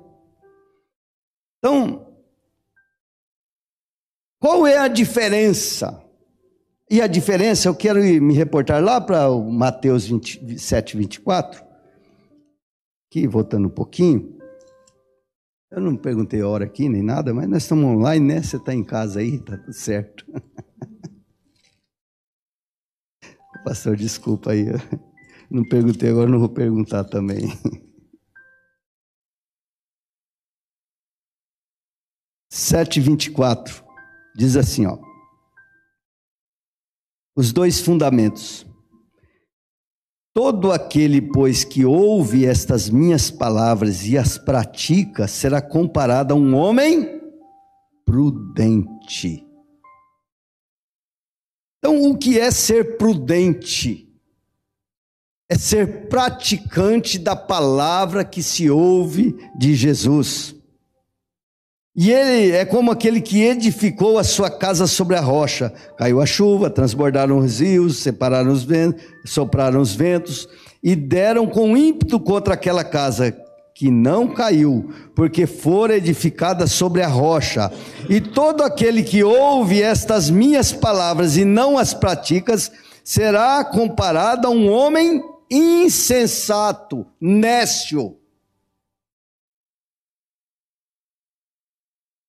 [1.58, 2.04] Então,
[4.40, 6.02] qual é a diferença?
[6.90, 11.64] E a diferença, eu quero me reportar lá para o Mateus 27, 24,
[13.08, 14.36] aqui, voltando um pouquinho.
[15.70, 18.42] Eu não perguntei a hora aqui, nem nada, mas nós estamos online, né?
[18.42, 20.26] Você está em casa aí, está tudo certo.
[23.64, 24.66] Pastor, desculpa aí.
[25.50, 27.48] Não perguntei, agora não vou perguntar também.
[32.50, 33.84] Sete vinte e quatro
[34.36, 34.98] diz assim, ó.
[37.36, 38.66] Os dois fundamentos.
[40.34, 46.54] Todo aquele, pois, que ouve estas minhas palavras e as pratica, será comparado a um
[46.54, 47.20] homem
[48.04, 49.46] prudente.
[51.78, 54.05] Então, o que é ser prudente?
[55.48, 60.54] É ser praticante da palavra que se ouve de Jesus.
[61.98, 65.72] E ele é como aquele que edificou a sua casa sobre a rocha.
[65.96, 70.46] Caiu a chuva, transbordaram os rios, separaram os ventos, sopraram os ventos
[70.82, 73.34] e deram com ímpeto contra aquela casa
[73.74, 77.70] que não caiu, porque fora edificada sobre a rocha.
[78.08, 82.56] E todo aquele que ouve estas minhas palavras e não as pratica,
[83.04, 88.18] será comparado a um homem insensato, nécio.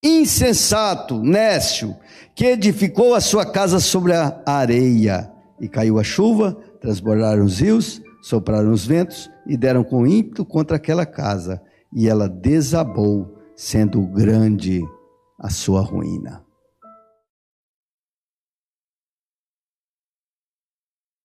[0.04, 1.98] Insensato, nécio,
[2.36, 8.02] que edificou a sua casa sobre a areia, e caiu a chuva, transbordaram os rios,
[8.22, 11.62] sopraram os ventos e deram com ímpeto contra aquela casa,
[11.94, 14.84] e ela desabou, sendo grande
[15.40, 16.46] a sua ruína.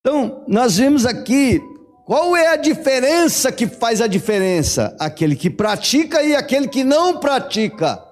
[0.01, 1.61] Então, nós vemos aqui
[2.05, 4.97] qual é a diferença que faz a diferença?
[4.99, 8.03] Aquele que pratica e aquele que não pratica.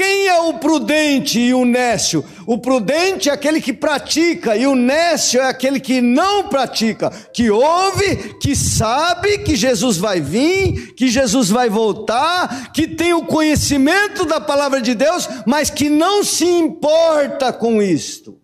[0.00, 2.24] Quem é o prudente e o nécio?
[2.46, 7.50] O prudente é aquele que pratica, e o nécio é aquele que não pratica, que
[7.50, 14.24] ouve, que sabe que Jesus vai vir, que Jesus vai voltar, que tem o conhecimento
[14.24, 18.40] da palavra de Deus, mas que não se importa com isto.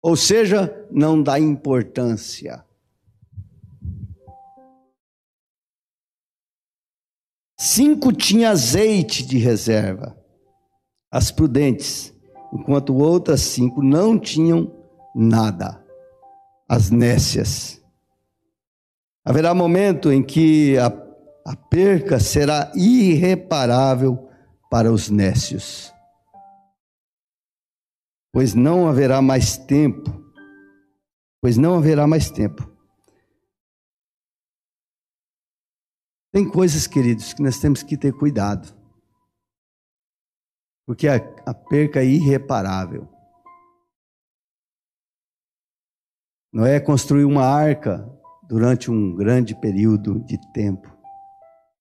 [0.00, 2.65] Ou seja, não dá importância.
[7.66, 10.16] Cinco tinham azeite de reserva,
[11.10, 12.14] as prudentes,
[12.54, 14.72] enquanto outras cinco não tinham
[15.12, 15.84] nada,
[16.68, 17.82] as nécias.
[19.24, 20.86] Haverá momento em que a,
[21.44, 24.28] a perca será irreparável
[24.70, 25.92] para os nécios,
[28.32, 30.24] pois não haverá mais tempo,
[31.42, 32.75] pois não haverá mais tempo.
[36.36, 38.76] Tem coisas, queridos, que nós temos que ter cuidado,
[40.84, 41.14] porque a,
[41.46, 43.08] a perca é irreparável.
[46.52, 48.06] Noé construiu uma arca
[48.46, 50.94] durante um grande período de tempo.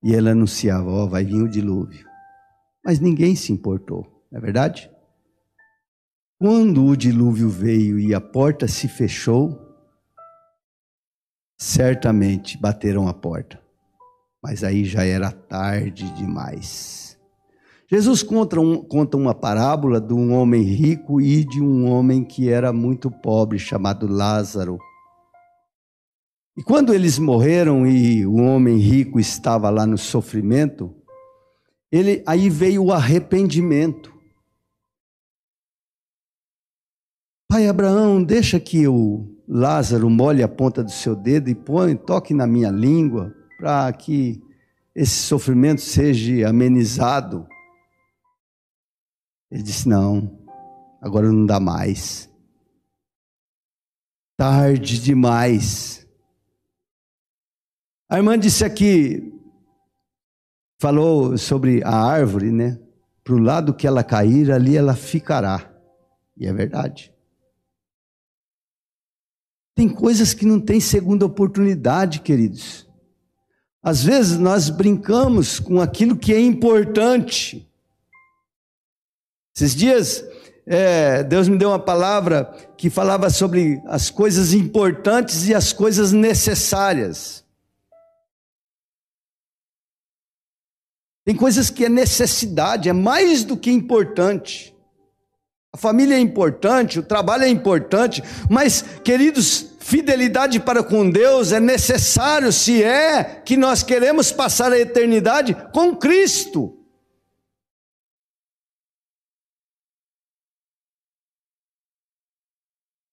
[0.02, 2.08] E ele anunciava: Ó, oh, vai vir o dilúvio.
[2.82, 4.90] Mas ninguém se importou, não é verdade?
[6.40, 9.60] Quando o dilúvio veio e a porta se fechou,
[11.60, 13.65] certamente bateram a porta.
[14.48, 17.18] Mas aí já era tarde demais.
[17.90, 22.48] Jesus conta, um, conta uma parábola de um homem rico e de um homem que
[22.48, 24.78] era muito pobre, chamado Lázaro.
[26.56, 30.96] E quando eles morreram e o homem rico estava lá no sofrimento,
[31.92, 34.14] ele aí veio o arrependimento.
[37.50, 42.32] Pai Abraão, deixa que o Lázaro molhe a ponta do seu dedo e põe, toque
[42.32, 44.42] na minha língua, para que
[44.94, 47.48] esse sofrimento seja amenizado.
[49.52, 50.40] Ele disse: Não,
[51.02, 52.30] agora não dá mais.
[54.38, 56.06] Tarde demais.
[58.10, 59.34] A irmã disse aqui,
[60.80, 62.80] falou sobre a árvore, né?
[63.24, 65.74] Para o lado que ela cair, ali ela ficará.
[66.38, 67.14] E é verdade.
[69.74, 72.85] Tem coisas que não tem segunda oportunidade, queridos.
[73.86, 77.70] Às vezes nós brincamos com aquilo que é importante.
[79.56, 80.26] Esses dias,
[80.66, 86.12] é, Deus me deu uma palavra que falava sobre as coisas importantes e as coisas
[86.12, 87.46] necessárias.
[91.24, 94.76] Tem coisas que é necessidade, é mais do que importante.
[95.72, 101.60] A família é importante, o trabalho é importante, mas, queridos, fidelidade para com Deus é
[101.60, 106.84] necessário se é que nós queremos passar a eternidade com Cristo.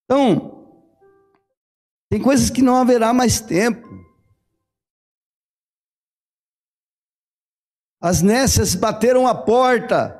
[0.04, 0.90] Então,
[2.08, 3.86] tem coisas que não haverá mais tempo.
[8.00, 10.18] As nécias bateram a porta.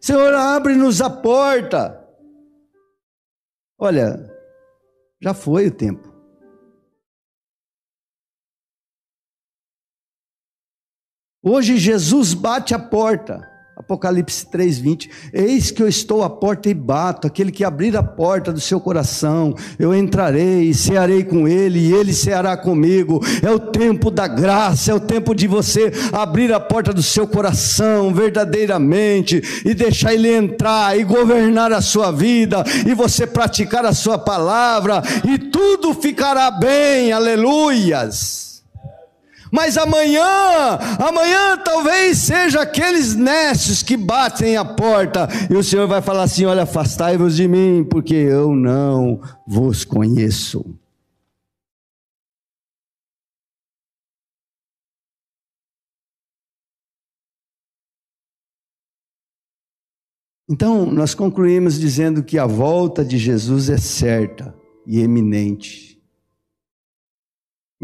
[0.00, 2.04] Senhor, abre-nos a porta.
[3.78, 4.31] Olha,
[5.22, 6.12] já foi o tempo.
[11.40, 13.51] Hoje Jesus bate a porta.
[13.74, 15.08] Apocalipse 3:20.
[15.32, 18.78] Eis que eu estou à porta e bato, aquele que abrir a porta do seu
[18.78, 23.20] coração, eu entrarei e cearei com ele, e ele ceará comigo.
[23.42, 27.26] É o tempo da graça, é o tempo de você abrir a porta do seu
[27.26, 33.94] coração verdadeiramente e deixar ele entrar e governar a sua vida e você praticar a
[33.94, 37.10] sua palavra e tudo ficará bem.
[37.10, 38.51] Aleluias.
[39.52, 46.00] Mas amanhã, amanhã talvez seja aqueles nécios que batem a porta e o Senhor vai
[46.00, 50.64] falar assim: Olha, afastai-vos de mim, porque eu não vos conheço.
[60.48, 64.54] Então, nós concluímos dizendo que a volta de Jesus é certa
[64.86, 65.91] e eminente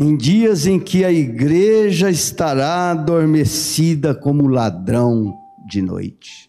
[0.00, 5.36] em dias em que a igreja estará adormecida como ladrão
[5.66, 6.48] de noite.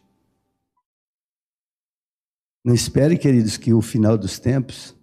[2.64, 4.96] Não espere, queridos, que o final dos tempos,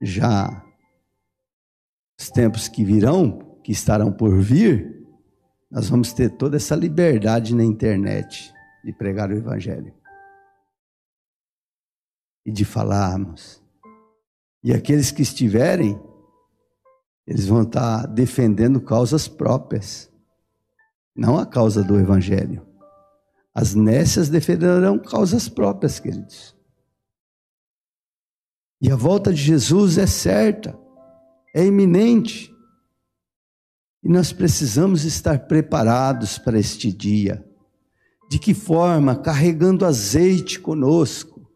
[0.00, 0.64] já
[2.16, 5.04] os tempos que virão, que estarão por vir,
[5.68, 8.54] nós vamos ter toda essa liberdade na internet
[8.84, 9.92] de pregar o Evangelho
[12.46, 13.60] e de falarmos.
[14.62, 16.00] E aqueles que estiverem
[17.26, 20.10] eles vão estar defendendo causas próprias,
[21.14, 22.66] não a causa do Evangelho.
[23.54, 26.56] As nécias defenderão causas próprias, queridos.
[28.80, 30.76] E a volta de Jesus é certa,
[31.54, 32.52] é iminente.
[34.02, 37.46] E nós precisamos estar preparados para este dia.
[38.28, 39.14] De que forma?
[39.14, 41.48] Carregando azeite conosco.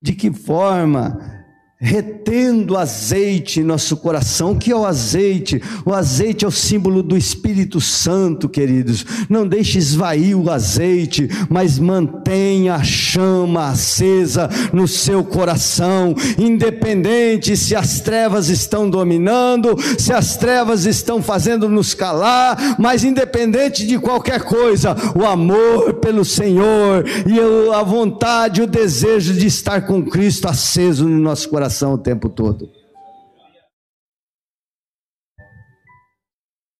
[0.00, 1.43] De que forma?
[1.80, 4.52] Retendo azeite em nosso coração.
[4.52, 5.60] O que é o azeite?
[5.84, 9.04] O azeite é o símbolo do Espírito Santo, queridos.
[9.28, 17.74] Não deixe esvair o azeite, mas mantenha a chama acesa no seu coração, independente se
[17.74, 24.42] as trevas estão dominando, se as trevas estão fazendo nos calar, mas independente de qualquer
[24.42, 31.08] coisa, o amor pelo Senhor e a vontade, o desejo de estar com Cristo aceso
[31.08, 31.63] no nosso coração
[31.94, 32.70] o tempo todo.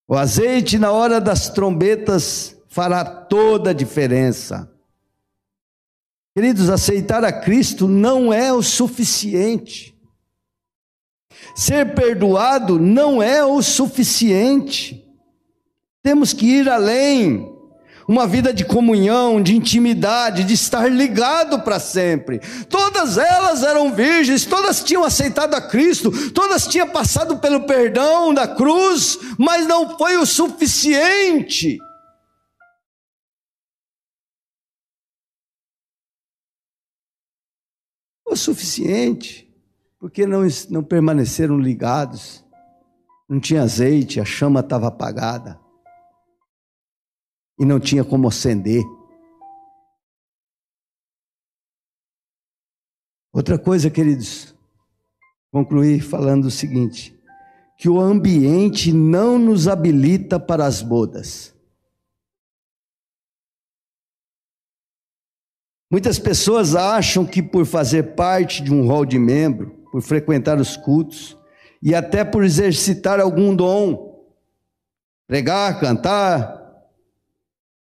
[0.07, 4.71] O azeite na hora das trombetas fará toda a diferença.
[6.37, 9.97] Queridos, aceitar a Cristo não é o suficiente.
[11.55, 15.05] Ser perdoado não é o suficiente.
[16.03, 17.54] Temos que ir além
[18.07, 22.41] uma vida de comunhão, de intimidade, de estar ligado para sempre.
[22.69, 28.47] Todas elas eram virgens, todas tinham aceitado a Cristo, todas tinham passado pelo perdão da
[28.47, 31.79] cruz, mas não foi o suficiente.
[38.27, 39.49] O suficiente,
[39.99, 42.45] porque não, não permaneceram ligados,
[43.29, 45.64] não tinha azeite, a chama estava apagada
[47.59, 48.83] e não tinha como acender.
[53.33, 54.55] Outra coisa, queridos,
[55.51, 57.19] concluir falando o seguinte:
[57.77, 61.53] que o ambiente não nos habilita para as bodas.
[65.91, 70.77] Muitas pessoas acham que por fazer parte de um rol de membro, por frequentar os
[70.77, 71.39] cultos
[71.81, 74.27] e até por exercitar algum dom,
[75.27, 76.64] pregar, cantar,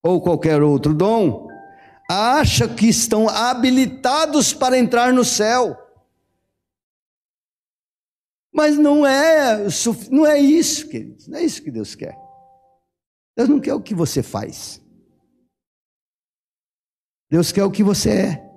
[0.05, 1.49] ou qualquer outro dom,
[2.11, 5.75] acha que estão habilitados para entrar no céu.
[8.53, 9.67] Mas não é,
[10.11, 12.17] não é isso, queridos, não é isso que Deus quer.
[13.35, 14.81] Deus não quer o que você faz.
[17.31, 18.51] Deus quer o que você é.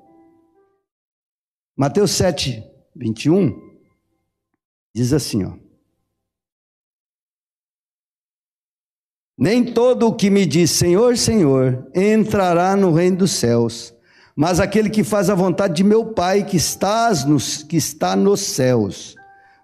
[1.75, 2.61] Mateus 7,
[2.95, 3.79] 21
[4.93, 5.66] diz assim, ó.
[9.37, 13.93] Nem todo o que me diz Senhor, Senhor entrará no reino dos céus,
[14.35, 18.41] mas aquele que faz a vontade de meu Pai que, estás nos, que está nos
[18.41, 19.15] céus.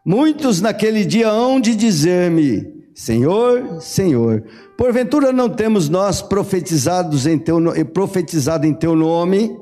[0.05, 4.43] Muitos naquele dia hão de dizer-me: Senhor, Senhor,
[4.77, 7.57] porventura não temos nós profetizados em teu,
[7.91, 9.57] profetizado em teu nome,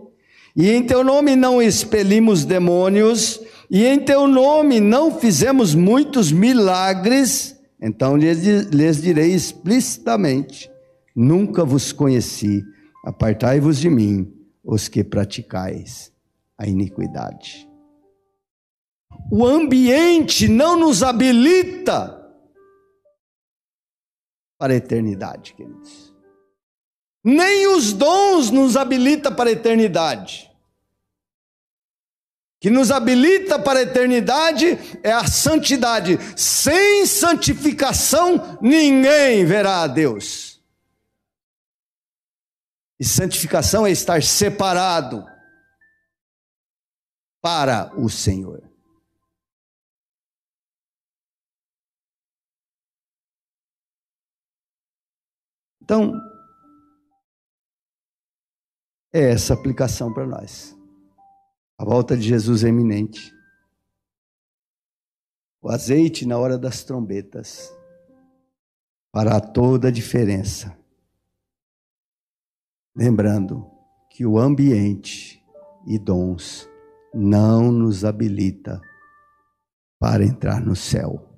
[0.53, 3.39] e em teu nome não expelimos demônios,
[3.70, 7.61] e em teu nome não fizemos muitos milagres?
[7.82, 10.72] Então lhes direi explicitamente:
[11.16, 12.64] Nunca vos conheci,
[13.06, 14.32] apartai-vos de mim,
[14.64, 16.14] os que praticais
[16.58, 17.68] a iniquidade.
[19.32, 22.18] O ambiente não nos habilita
[24.60, 26.14] para a eternidade, queridos.
[27.24, 30.51] Nem os dons nos habilita para a eternidade
[32.62, 36.20] que nos habilita para a eternidade é a santidade.
[36.38, 40.62] Sem santificação, ninguém verá a Deus.
[42.99, 45.26] E santificação é estar separado
[47.41, 48.62] para o Senhor.
[55.82, 56.14] Então,
[59.12, 60.80] é essa aplicação para nós.
[61.82, 63.36] A volta de Jesus é iminente.
[65.60, 67.76] O azeite na hora das trombetas
[69.12, 70.78] fará toda a diferença.
[72.96, 73.68] Lembrando
[74.12, 75.44] que o ambiente
[75.88, 76.70] e dons
[77.12, 78.80] não nos habilita
[79.98, 81.36] para entrar no céu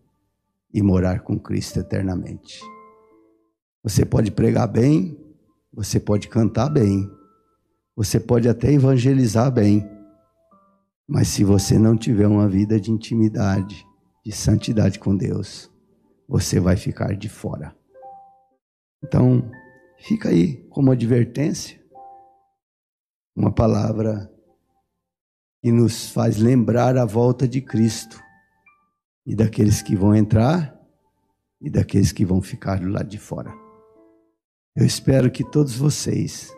[0.74, 2.60] e morar com Cristo eternamente.
[3.82, 5.18] Você pode pregar bem,
[5.72, 7.10] você pode cantar bem,
[7.96, 9.93] você pode até evangelizar bem,
[11.08, 13.86] mas se você não tiver uma vida de intimidade,
[14.26, 15.70] de santidade com Deus,
[16.28, 17.76] você vai ficar de fora.
[19.04, 19.52] Então,
[20.00, 21.82] fica aí como advertência,
[23.36, 24.32] uma palavra
[25.62, 28.22] que nos faz lembrar a volta de Cristo
[29.26, 30.80] e daqueles que vão entrar
[31.62, 33.54] e daqueles que vão ficar do lado de fora.
[34.76, 36.52] Eu espero que todos vocês,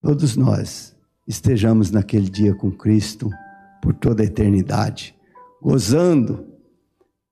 [0.00, 0.93] todos nós,
[1.26, 3.30] estejamos naquele dia com Cristo
[3.82, 5.14] por toda a eternidade,
[5.60, 6.46] gozando,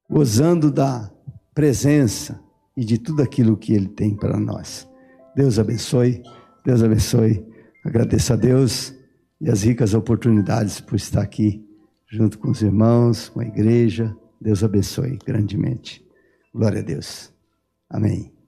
[0.09, 1.11] gozando da
[1.55, 2.41] presença
[2.77, 4.89] e de tudo aquilo que Ele tem para nós.
[5.35, 6.23] Deus abençoe,
[6.65, 7.47] Deus abençoe.
[7.85, 8.95] Agradeço a Deus
[9.41, 11.67] e as ricas oportunidades por estar aqui
[12.07, 14.15] junto com os irmãos, com a igreja.
[14.41, 16.05] Deus abençoe grandemente.
[16.55, 17.33] Glória a Deus.
[17.89, 18.42] Amém.